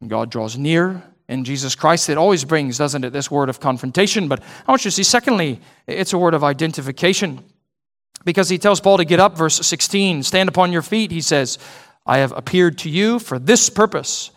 [0.00, 2.08] And God draws near in Jesus Christ.
[2.08, 4.28] It always brings, doesn't it, this word of confrontation.
[4.28, 7.44] But I want you to see, secondly, it's a word of identification.
[8.24, 11.58] Because he tells Paul to get up, verse 16, stand upon your feet, he says,
[12.06, 14.30] I have appeared to you for this purpose,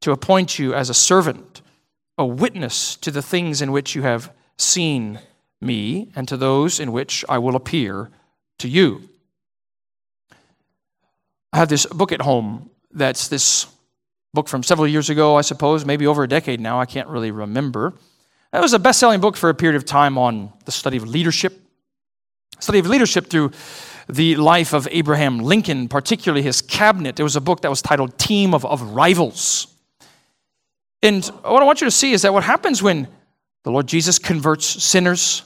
[0.00, 1.60] to appoint you as a servant,
[2.16, 5.20] a witness to the things in which you have seen
[5.60, 8.10] me, and to those in which I will appear
[8.58, 9.08] to you.
[11.52, 13.66] I have this book at home that's this
[14.34, 16.80] book from several years ago, I suppose, maybe over a decade now.
[16.80, 17.94] I can't really remember.
[18.52, 21.06] It was a best selling book for a period of time on the study of
[21.06, 21.60] leadership.
[22.58, 23.52] Study of leadership through
[24.08, 27.20] the life of Abraham Lincoln, particularly his cabinet.
[27.20, 29.66] It was a book that was titled Team of, of Rivals.
[31.02, 33.06] And what I want you to see is that what happens when
[33.64, 35.42] the Lord Jesus converts sinners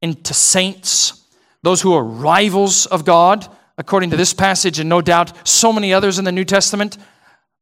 [0.00, 1.24] into saints,
[1.62, 5.92] those who are rivals of God, according to this passage, and no doubt so many
[5.92, 6.98] others in the New Testament,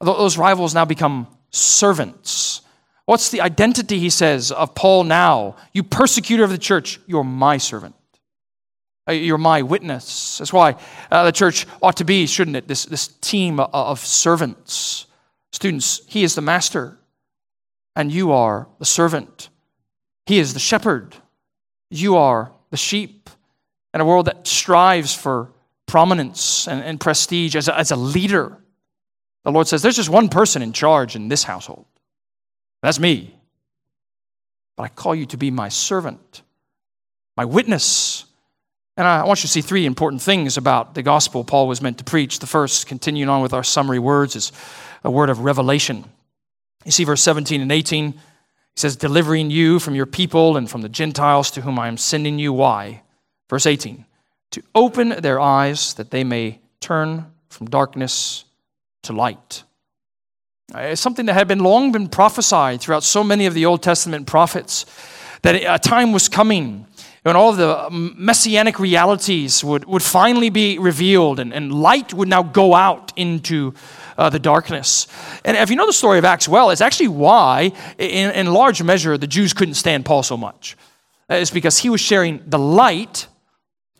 [0.01, 2.61] those rivals now become servants.
[3.07, 5.57] What's the identity, he says, of Paul now?
[5.73, 7.95] You persecutor of the church, you're my servant.
[9.09, 10.39] Uh, you're my witness.
[10.39, 10.75] That's why
[11.11, 12.67] uh, the church ought to be, shouldn't it?
[12.67, 15.07] This, this team of servants.
[15.53, 16.99] Students, he is the master,
[17.95, 19.49] and you are the servant.
[20.27, 21.15] He is the shepherd.
[21.89, 23.31] You are the sheep.
[23.95, 25.53] In a world that strives for
[25.87, 28.59] prominence and, and prestige as a, as a leader,
[29.47, 31.87] the Lord says, There's just one person in charge in this household.
[32.83, 33.33] That's me.
[34.75, 36.43] But I call you to be my servant,
[37.37, 38.25] my witness.
[38.97, 41.99] And I want you to see three important things about the gospel Paul was meant
[41.99, 42.41] to preach.
[42.41, 44.51] The first, continuing on with our summary words, is
[45.05, 46.05] a word of revelation.
[46.85, 48.13] You see verse 17 and 18.
[48.15, 48.21] He
[48.75, 52.41] says, Delivering you from your people and from the Gentiles to whom I am sending
[52.41, 52.53] you.
[52.53, 53.03] Why?
[53.49, 54.07] Verse 18.
[54.53, 58.46] To open their eyes that they may turn from darkness
[59.07, 59.65] to light.
[60.75, 63.83] Uh, it's something that had been long been prophesied throughout so many of the Old
[63.83, 64.85] Testament prophets
[65.43, 66.87] that a time was coming
[67.23, 72.29] when all the um, messianic realities would, would finally be revealed and, and light would
[72.29, 73.75] now go out into
[74.17, 75.09] uh, the darkness.
[75.45, 78.81] And if you know the story of Acts well, it's actually why, in, in large
[78.83, 80.77] measure, the Jews couldn't stand Paul so much.
[81.29, 83.27] Uh, it's because he was sharing the light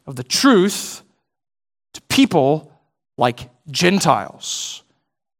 [0.07, 1.03] of the truth
[1.95, 2.73] to people
[3.19, 4.85] like Gentiles.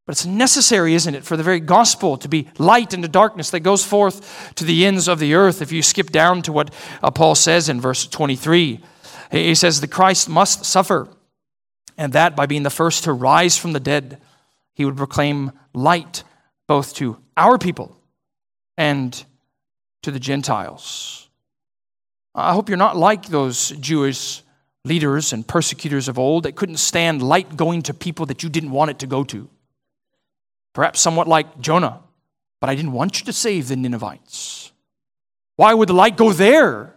[0.07, 3.51] But it's necessary, isn't it, for the very gospel to be light in the darkness
[3.51, 5.61] that goes forth to the ends of the earth.
[5.61, 8.81] If you skip down to what uh, Paul says in verse 23,
[9.33, 11.09] he says, The Christ must suffer,
[11.99, 14.21] and that by being the first to rise from the dead,
[14.75, 16.23] he would proclaim light
[16.69, 17.97] both to our people
[18.79, 19.25] and
[20.03, 21.29] to the Gentiles.
[22.33, 24.43] I hope you're not like those Jewish
[24.85, 28.71] leaders and persecutors of old that couldn't stand light going to people that you didn't
[28.71, 29.49] want it to go to.
[30.77, 32.01] Perhaps somewhat like Jonah,
[32.61, 34.73] but I didn't want you to save the Ninevites.
[35.57, 36.95] Why would the light go there?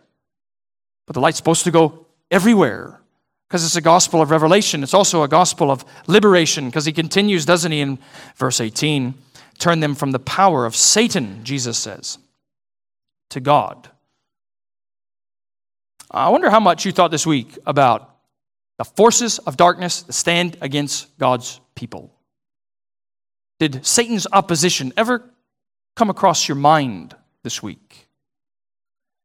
[1.08, 3.00] But the light's supposed to go everywhere
[3.48, 4.84] because it's a gospel of revelation.
[4.84, 8.00] It's also a gospel of liberation because he continues, doesn't he, in
[8.36, 9.14] verse 18?
[9.60, 12.18] Turn them from the power of Satan, Jesus says,
[13.30, 13.90] to God.
[16.12, 18.14] I wonder how much you thought this week about
[18.78, 22.14] the forces of darkness that stand against God's people.
[23.60, 25.30] Did Satan's opposition ever
[25.96, 28.09] come across your mind this week.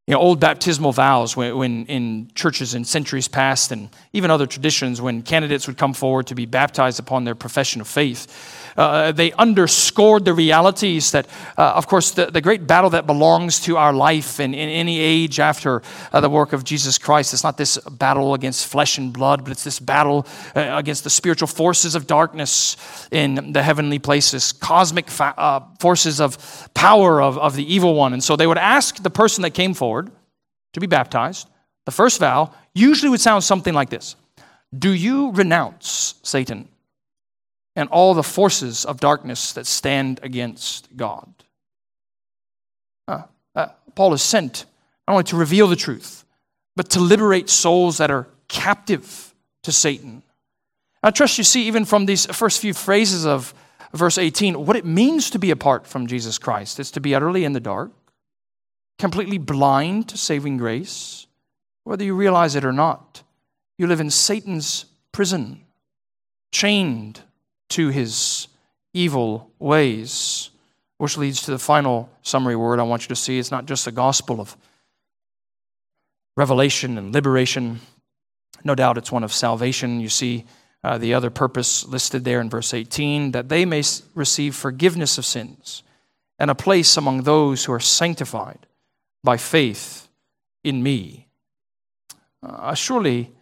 [0.06, 4.46] You know, old baptismal vows when, when, in churches in centuries past and even other
[4.46, 8.26] traditions, when candidates would come forward to be baptized upon their profession of faith,
[8.76, 13.60] uh, they underscored the realities that, uh, of course, the, the great battle that belongs
[13.60, 15.80] to our life in, in any age after
[16.12, 17.32] uh, the work of Jesus Christ.
[17.32, 21.10] It's not this battle against flesh and blood, but it's this battle uh, against the
[21.10, 22.76] spiritual forces of darkness
[23.10, 28.12] in the heavenly places, cosmic fa- uh, forces of power of, of the evil one.
[28.12, 29.93] And so they would ask the person that came forward,
[30.74, 31.48] to be baptized,
[31.86, 34.16] the first vow usually would sound something like this
[34.76, 36.68] Do you renounce Satan
[37.74, 41.32] and all the forces of darkness that stand against God?
[43.08, 43.22] Uh,
[43.56, 44.66] uh, Paul is sent
[45.06, 46.24] not only to reveal the truth,
[46.76, 50.22] but to liberate souls that are captive to Satan.
[51.02, 53.54] I trust you see, even from these first few phrases of
[53.92, 56.80] verse 18, what it means to be apart from Jesus Christ.
[56.80, 57.90] It's to be utterly in the dark,
[58.98, 61.26] completely blind to saving grace,
[61.84, 63.22] whether you realize it or not.
[63.78, 65.60] You live in Satan's prison,
[66.52, 67.20] chained
[67.70, 68.48] to his
[68.92, 70.50] evil ways,
[70.98, 73.38] which leads to the final summary word I want you to see.
[73.38, 74.56] It's not just the gospel of
[76.36, 77.80] revelation and liberation.
[78.62, 80.00] No doubt it's one of salvation.
[80.00, 80.44] You see
[80.84, 83.82] uh, the other purpose listed there in verse 18 that they may
[84.14, 85.82] receive forgiveness of sins
[86.38, 88.66] and a place among those who are sanctified
[89.24, 90.08] by faith
[90.62, 91.26] in me.
[92.42, 93.32] Uh, surely,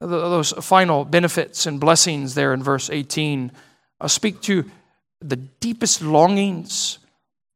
[0.00, 3.50] those final benefits and blessings there in verse 18
[4.00, 4.64] uh, speak to
[5.20, 7.00] the deepest longings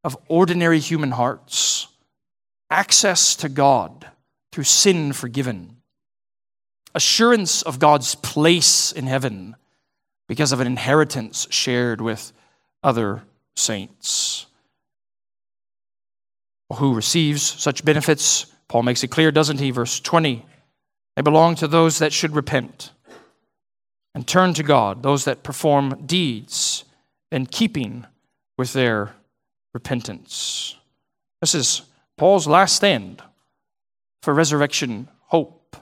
[0.03, 1.87] of ordinary human hearts.
[2.69, 4.09] Access to God
[4.51, 5.77] through sin forgiven,
[6.95, 9.55] assurance of God's place in heaven
[10.27, 12.33] because of an inheritance shared with
[12.83, 13.23] other
[13.55, 14.47] saints
[16.75, 18.47] who receives such benefits.
[18.69, 19.71] Paul makes it clear, doesn't he?
[19.71, 20.47] Verse 20.
[21.17, 22.93] They belong to those that should repent
[24.15, 26.85] and turn to God, those that perform deeds
[27.31, 28.07] in keeping
[28.59, 29.15] with their
[29.75, 30.77] repentance.
[31.41, 31.83] This is
[32.17, 33.23] Paul's last stand
[34.23, 35.77] for resurrection hope.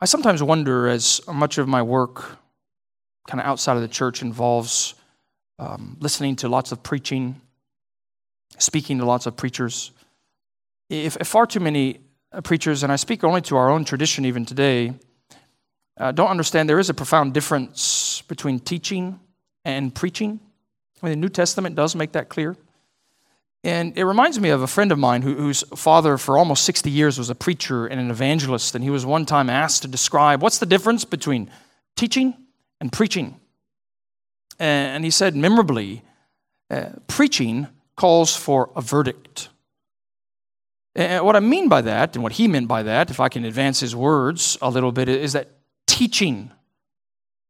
[0.00, 2.38] I sometimes wonder, as much of my work
[3.28, 4.94] kind of outside of the church involves
[5.62, 7.40] um, listening to lots of preaching,
[8.58, 9.92] speaking to lots of preachers.
[10.90, 12.00] If, if far too many
[12.32, 14.94] uh, preachers, and I speak only to our own tradition even today,
[15.98, 19.20] uh, don't understand there is a profound difference between teaching
[19.64, 20.40] and preaching.
[21.00, 22.56] I mean, the New Testament does make that clear.
[23.62, 26.90] And it reminds me of a friend of mine who, whose father, for almost 60
[26.90, 28.74] years, was a preacher and an evangelist.
[28.74, 31.48] And he was one time asked to describe what's the difference between
[31.94, 32.34] teaching
[32.80, 33.38] and preaching.
[34.58, 36.02] And he said memorably,
[36.70, 39.48] uh, preaching calls for a verdict.
[40.94, 43.44] And what I mean by that, and what he meant by that, if I can
[43.44, 45.50] advance his words a little bit, is that
[45.86, 46.50] teaching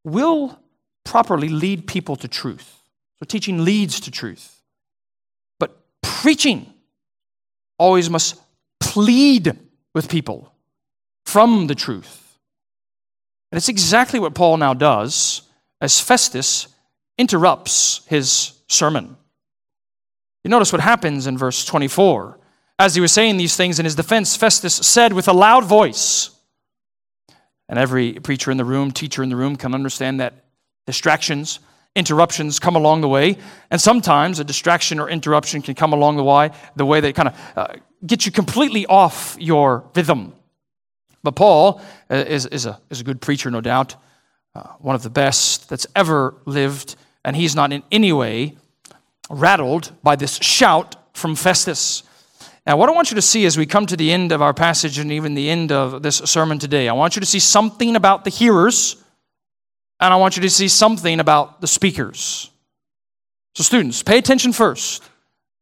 [0.04, 0.58] will
[1.04, 2.78] properly lead people to truth.
[3.18, 4.62] So teaching leads to truth.
[5.58, 6.72] But preaching
[7.78, 8.40] always must
[8.80, 9.56] plead
[9.94, 10.52] with people
[11.24, 12.38] from the truth.
[13.50, 15.42] And it's exactly what Paul now does
[15.80, 16.68] as Festus
[17.22, 19.16] interrupts his sermon.
[20.42, 22.36] You notice what happens in verse 24.
[22.80, 26.30] As he was saying these things in his defense, Festus said with a loud voice,
[27.68, 30.46] and every preacher in the room, teacher in the room can understand that
[30.84, 31.60] distractions,
[31.94, 33.38] interruptions come along the way.
[33.70, 37.28] And sometimes a distraction or interruption can come along the way, the way that kind
[37.28, 40.32] of uh, gets you completely off your rhythm.
[41.22, 41.80] But Paul
[42.10, 43.94] uh, is, is, a, is a good preacher, no doubt,
[44.54, 48.56] uh, one of the best that's ever lived and he's not in any way
[49.30, 52.02] rattled by this shout from Festus.
[52.66, 54.54] Now, what I want you to see as we come to the end of our
[54.54, 57.96] passage and even the end of this sermon today, I want you to see something
[57.96, 59.02] about the hearers,
[59.98, 62.50] and I want you to see something about the speakers.
[63.54, 65.02] So, students, pay attention first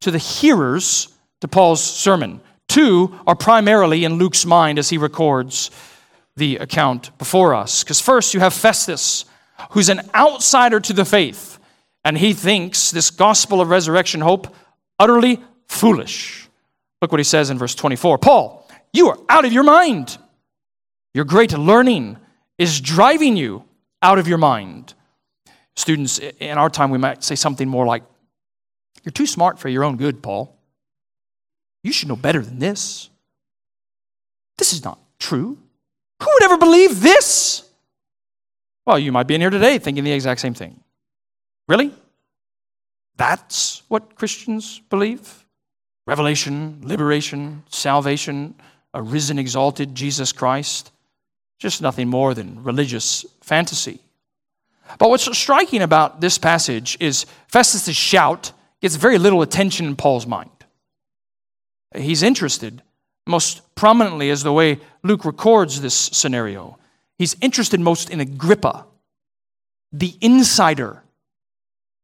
[0.02, 1.08] to the hearers
[1.40, 2.40] to Paul's sermon.
[2.68, 5.70] Two are primarily in Luke's mind as he records
[6.36, 7.82] the account before us.
[7.82, 9.24] Because first, you have Festus,
[9.70, 11.58] who's an outsider to the faith,
[12.04, 14.54] and he thinks this gospel of resurrection hope
[14.98, 16.48] utterly foolish.
[17.00, 20.18] Look what he says in verse 24 Paul, you are out of your mind.
[21.14, 22.18] Your great learning
[22.58, 23.64] is driving you
[24.02, 24.94] out of your mind.
[25.76, 28.02] Students, in our time, we might say something more like,
[29.02, 30.56] You're too smart for your own good, Paul.
[31.82, 33.08] You should know better than this.
[34.58, 35.58] This is not true.
[36.22, 37.69] Who would ever believe this?
[38.90, 40.80] Well, you might be in here today thinking the exact same thing.
[41.68, 41.94] Really?
[43.16, 45.46] That's what Christians believe?
[46.08, 48.56] Revelation, liberation, salvation,
[48.92, 50.90] a risen, exalted Jesus Christ.
[51.60, 54.00] Just nothing more than religious fantasy.
[54.98, 58.50] But what's striking about this passage is Festus' shout
[58.82, 60.64] gets very little attention in Paul's mind.
[61.94, 62.82] He's interested,
[63.24, 66.76] most prominently as the way Luke records this scenario.
[67.20, 68.86] He's interested most in Agrippa,
[69.92, 71.02] the insider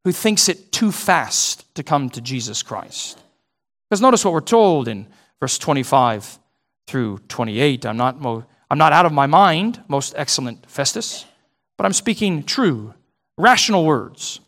[0.05, 3.19] who thinks it too fast to come to Jesus Christ.
[3.89, 5.07] Because notice what we're told in
[5.41, 6.39] verse 25
[6.87, 7.87] through 28.
[7.87, 11.25] I'm not, mo- I'm not out of my mind, most excellent Festus,
[11.79, 12.93] but I'm speaking true,
[13.39, 14.41] rational words.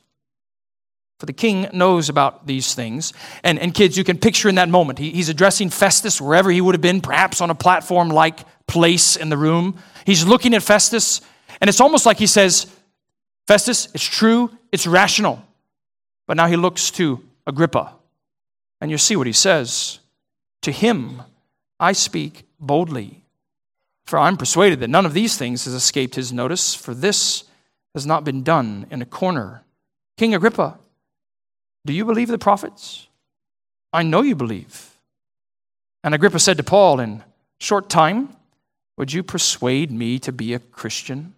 [1.19, 3.13] For the king knows about these things.
[3.43, 6.61] And, and kids, you can picture in that moment, he, he's addressing Festus wherever he
[6.61, 9.77] would have been, perhaps on a platform like place in the room.
[10.07, 11.21] He's looking at Festus,
[11.61, 12.67] and it's almost like he says,
[13.49, 15.43] Festus, it's true, it's rational.
[16.27, 17.95] But now he looks to Agrippa,
[18.81, 19.99] and you see what he says.
[20.63, 21.23] To him
[21.81, 23.25] I speak boldly,
[24.07, 27.45] for I'm persuaded that none of these things has escaped his notice, for this
[27.95, 29.63] has not been done in a corner.
[30.17, 30.79] King Agrippa,
[31.87, 33.09] do you believe the prophets?
[33.93, 34.99] I know you believe.
[36.05, 37.23] And Agrippa said to Paul, In
[37.59, 38.37] short time,
[38.97, 41.35] would you persuade me to be a Christian?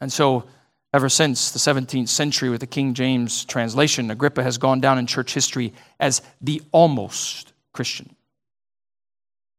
[0.00, 0.44] And so,
[0.92, 5.06] ever since the 17th century with the King James translation, Agrippa has gone down in
[5.06, 8.14] church history as the almost Christian.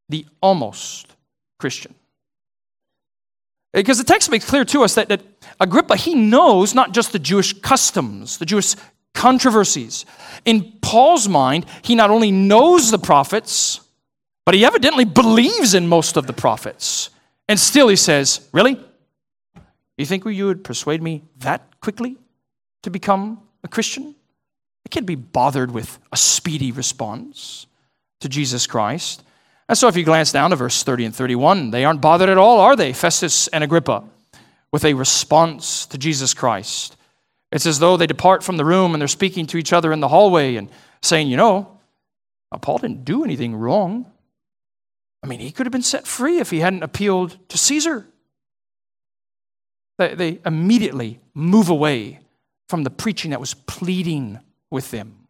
[0.09, 1.15] The almost
[1.59, 1.93] Christian.
[3.73, 5.21] Because the text makes clear to us that, that
[5.59, 8.75] Agrippa, he knows not just the Jewish customs, the Jewish
[9.13, 10.05] controversies.
[10.45, 13.81] In Paul's mind, he not only knows the prophets,
[14.45, 17.09] but he evidently believes in most of the prophets.
[17.47, 18.83] And still he says, Really?
[19.97, 22.17] You think you would persuade me that quickly
[22.83, 24.15] to become a Christian?
[24.85, 27.67] I can't be bothered with a speedy response
[28.21, 29.23] to Jesus Christ.
[29.67, 32.37] And so if you glance down to verse 30 and 31, they aren't bothered at
[32.37, 34.03] all, are they, Festus and Agrippa,
[34.71, 36.95] with a response to Jesus Christ?
[37.51, 39.99] It's as though they depart from the room and they're speaking to each other in
[39.99, 40.69] the hallway and
[41.01, 41.79] saying, you know,
[42.61, 44.11] Paul didn't do anything wrong.
[45.23, 48.07] I mean, he could have been set free if he hadn't appealed to Caesar.
[49.97, 52.19] They, they immediately move away
[52.67, 54.39] from the preaching that was pleading
[54.71, 55.27] with them.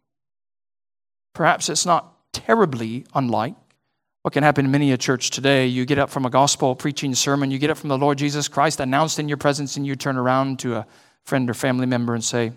[1.34, 3.56] Perhaps it's not terribly unlike
[4.22, 5.66] what can happen in many a church today.
[5.66, 8.48] You get up from a gospel preaching sermon, you get up from the Lord Jesus
[8.48, 10.88] Christ announced in your presence, and you turn around to a
[11.26, 12.52] friend or family member and say,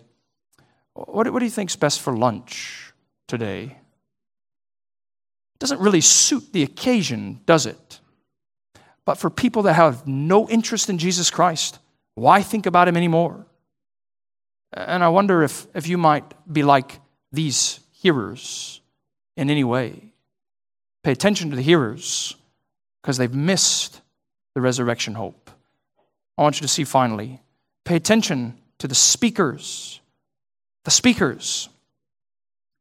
[0.95, 2.93] What, what do you think's best for lunch
[3.29, 3.77] today?
[5.55, 8.01] It doesn't really suit the occasion, does it?
[9.05, 11.79] But for people that have no interest in Jesus Christ,
[12.15, 13.47] why think about him anymore?
[14.73, 17.01] And I wonder if, if you might be like
[17.31, 18.81] these hearers
[19.37, 20.13] in any way.
[21.03, 22.37] Pay attention to the hearers
[23.01, 24.01] because they've missed
[24.55, 25.51] the resurrection hope.
[26.39, 27.42] I want you to see finally
[27.85, 30.01] Pay attention to the speakers.
[30.85, 31.69] The speakers.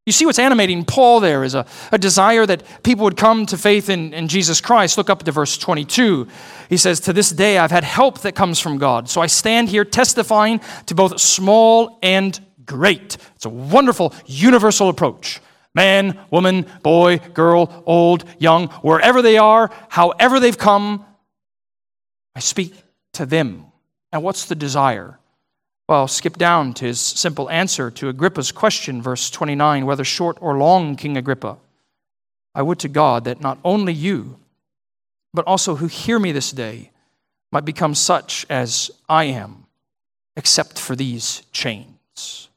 [0.04, 3.56] You see what's animating Paul there is a, a desire that people would come to
[3.56, 4.98] faith in, in Jesus Christ.
[4.98, 6.26] Look up to verse 22.
[6.68, 9.08] He says, To this day I've had help that comes from God.
[9.08, 13.16] So I stand here testifying to both small and great.
[13.36, 15.40] It's a wonderful universal approach.
[15.74, 21.04] Man, woman, boy, girl, old, young, wherever they are, however they've come,
[22.34, 22.74] I speak
[23.14, 23.71] to them.
[24.12, 25.18] And what's the desire?
[25.88, 30.56] Well, skip down to his simple answer to Agrippa's question, verse 29 whether short or
[30.56, 31.58] long, King Agrippa.
[32.54, 34.38] I would to God that not only you,
[35.32, 36.90] but also who hear me this day,
[37.50, 39.66] might become such as I am,
[40.36, 42.48] except for these chains.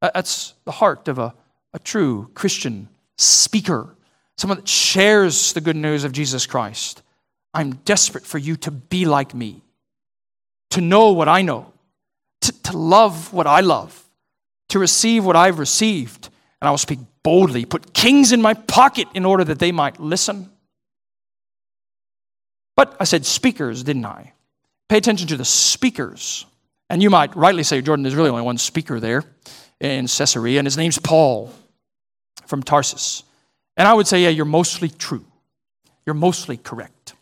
[0.00, 1.34] That's the heart of a,
[1.74, 2.88] a true Christian
[3.18, 3.94] speaker,
[4.38, 7.02] someone that shares the good news of Jesus Christ.
[7.52, 9.62] I'm desperate for you to be like me
[10.70, 11.72] to know what I know,
[12.42, 14.04] to, to love what I love,
[14.68, 16.28] to receive what I've received.
[16.60, 19.98] And I will speak boldly, put kings in my pocket in order that they might
[19.98, 20.50] listen.
[22.76, 24.32] But I said speakers, didn't I?
[24.88, 26.46] Pay attention to the speakers.
[26.88, 29.24] And you might rightly say, Jordan, there's really only one speaker there
[29.80, 31.52] in Caesarea, and his name's Paul
[32.46, 33.22] from Tarsus.
[33.76, 35.24] And I would say, yeah, you're mostly true.
[36.04, 37.14] You're mostly correct.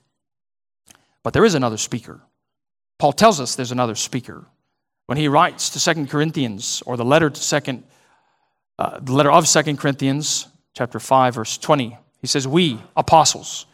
[1.23, 2.21] But there is another speaker.
[2.99, 4.45] Paul tells us there's another speaker.
[5.07, 7.85] When he writes to Second Corinthians, or the letter to Second,
[8.79, 13.67] uh, the letter of Second Corinthians, chapter 5, verse 20, he says, We, apostles,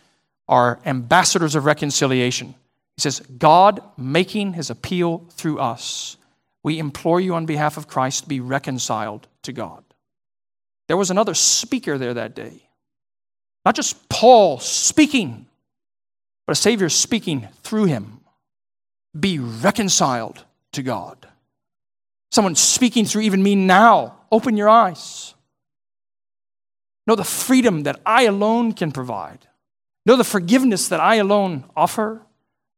[0.48, 2.54] are ambassadors of reconciliation.
[2.96, 6.16] He says, God making his appeal through us.
[6.62, 9.84] we implore you on behalf of Christ, be reconciled to God.
[10.88, 12.68] There was another speaker there that day.
[13.64, 15.46] Not just Paul speaking,
[16.46, 18.20] but a Savior speaking through him.
[19.18, 21.28] Be reconciled to God.
[22.32, 24.16] Someone speaking through even me now.
[24.32, 25.34] Open your eyes.
[27.06, 29.46] Know the freedom that I alone can provide.
[30.06, 32.22] Know the forgiveness that I alone offer.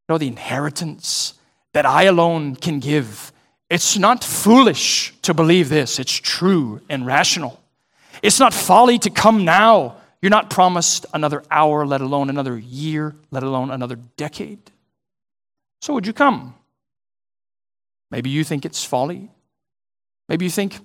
[0.08, 1.34] Know the inheritance
[1.72, 3.32] that I alone can give.
[3.68, 7.60] It's not foolish to believe this, it's true and rational.
[8.22, 9.96] It's not folly to come now.
[10.22, 14.70] You're not promised another hour, let alone another year, let alone another decade.
[15.80, 16.54] So, would you come?
[18.10, 19.30] Maybe you think it's folly.
[20.28, 20.78] Maybe you think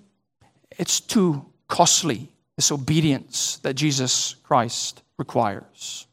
[0.77, 6.07] it's too costly, this obedience that Jesus Christ requires.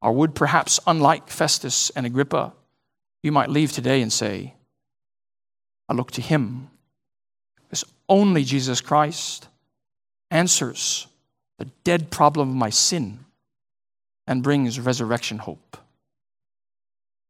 [0.00, 2.52] Or would perhaps, unlike Festus and Agrippa,
[3.22, 4.54] you might leave today and say,
[5.88, 6.70] I look to him.
[7.56, 9.48] Because only Jesus Christ
[10.30, 11.06] answers
[11.58, 13.18] the dead problem of my sin
[14.26, 15.76] and brings resurrection hope.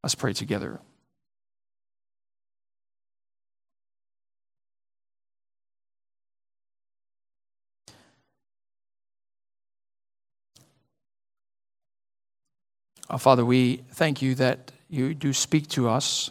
[0.03, 0.79] Let's pray together.
[13.11, 16.29] Oh, Father, we thank you that you do speak to us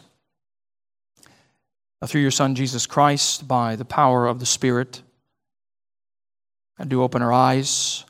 [2.01, 5.01] uh, through your Son, Jesus Christ, by the power of the Spirit.
[6.77, 8.05] And do open our eyes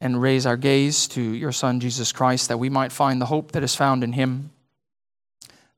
[0.00, 3.52] and raise our gaze to your Son, Jesus Christ, that we might find the hope
[3.52, 4.50] that is found in him,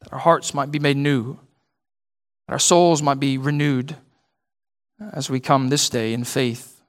[0.07, 1.35] that our hearts might be made new,
[2.47, 3.97] that our souls might be renewed
[5.13, 6.81] as we come this day in faith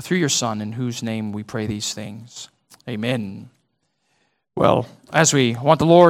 [0.00, 2.48] through your Son, in whose name we pray these things.
[2.88, 3.50] Amen.
[4.56, 6.08] Well, as we want the Lord